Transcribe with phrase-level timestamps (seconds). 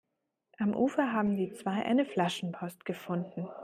[0.57, 3.47] Am Ufer haben die zwei eine Flaschenpost gefunden.